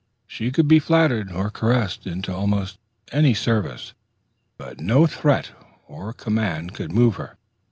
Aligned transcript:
She 0.25 0.49
could 0.49 0.67
be 0.67 0.79
flattered 0.79 1.31
or 1.31 1.51
caressed 1.51 2.07
into 2.07 2.33
almost 2.33 2.79
any 3.11 3.35
service, 3.35 3.93
but 4.57 4.79
no 4.79 5.05
threat 5.05 5.51
or 5.87 6.11
command 6.11 6.73
could 6.73 6.91
move 6.91 7.17
her. 7.17 7.37